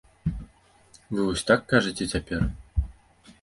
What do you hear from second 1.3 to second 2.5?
так кажаце цяпер?